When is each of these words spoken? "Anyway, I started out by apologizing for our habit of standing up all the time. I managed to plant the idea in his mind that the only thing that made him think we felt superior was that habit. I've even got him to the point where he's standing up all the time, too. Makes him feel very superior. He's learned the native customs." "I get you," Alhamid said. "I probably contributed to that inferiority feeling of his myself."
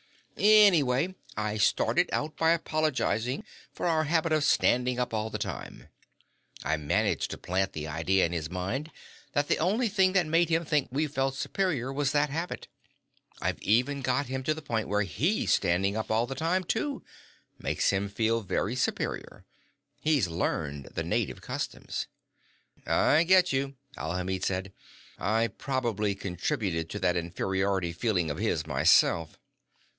"Anyway, 0.35 1.13
I 1.37 1.57
started 1.57 2.09
out 2.11 2.35
by 2.35 2.49
apologizing 2.53 3.43
for 3.71 3.85
our 3.85 4.05
habit 4.05 4.31
of 4.31 4.43
standing 4.43 4.99
up 4.99 5.13
all 5.13 5.29
the 5.29 5.37
time. 5.37 5.89
I 6.63 6.77
managed 6.77 7.29
to 7.31 7.37
plant 7.37 7.73
the 7.73 7.85
idea 7.87 8.25
in 8.25 8.31
his 8.31 8.49
mind 8.49 8.89
that 9.33 9.47
the 9.47 9.59
only 9.59 9.87
thing 9.87 10.13
that 10.13 10.25
made 10.25 10.49
him 10.49 10.65
think 10.65 10.87
we 10.89 11.05
felt 11.05 11.35
superior 11.35 11.93
was 11.93 12.11
that 12.13 12.31
habit. 12.31 12.67
I've 13.39 13.61
even 13.61 14.01
got 14.01 14.25
him 14.25 14.41
to 14.45 14.55
the 14.55 14.61
point 14.63 14.87
where 14.87 15.03
he's 15.03 15.53
standing 15.53 15.95
up 15.95 16.09
all 16.09 16.25
the 16.25 16.33
time, 16.33 16.63
too. 16.63 17.03
Makes 17.59 17.91
him 17.91 18.09
feel 18.09 18.41
very 18.41 18.75
superior. 18.75 19.45
He's 19.99 20.27
learned 20.27 20.85
the 20.95 21.03
native 21.03 21.41
customs." 21.41 22.07
"I 22.87 23.21
get 23.21 23.53
you," 23.53 23.75
Alhamid 23.95 24.43
said. 24.43 24.73
"I 25.19 25.49
probably 25.49 26.15
contributed 26.15 26.89
to 26.89 26.99
that 27.01 27.15
inferiority 27.15 27.93
feeling 27.93 28.31
of 28.31 28.39
his 28.39 28.65
myself." 28.65 29.37